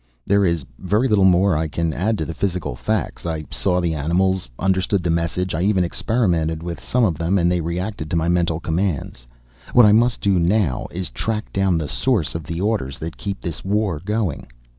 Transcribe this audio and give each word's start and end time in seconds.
"There 0.25 0.43
is 0.43 0.65
very 0.79 1.07
little 1.07 1.25
more 1.25 1.51
that 1.51 1.59
I 1.59 1.67
can 1.67 1.93
add 1.93 2.17
to 2.17 2.25
the 2.25 2.33
physical 2.33 2.75
facts. 2.75 3.23
I 3.27 3.45
saw 3.51 3.79
the 3.79 3.93
animals, 3.93 4.49
understood 4.57 5.03
the 5.03 5.11
message. 5.11 5.53
I 5.53 5.61
even 5.61 5.83
experimented 5.83 6.63
with 6.63 6.79
some 6.81 7.03
of 7.03 7.19
them 7.19 7.37
and 7.37 7.51
they 7.51 7.61
reacted 7.61 8.09
to 8.09 8.15
my 8.15 8.27
mental 8.27 8.59
commands. 8.59 9.27
What 9.73 9.85
I 9.85 9.91
must 9.91 10.19
do 10.19 10.39
now 10.39 10.87
is 10.89 11.11
track 11.11 11.53
down 11.53 11.77
the 11.77 11.87
source 11.87 12.33
of 12.33 12.45
the 12.45 12.59
orders 12.59 12.97
that 12.97 13.15
keep 13.15 13.41
this 13.41 13.63
war 13.63 14.01
going. 14.03 14.47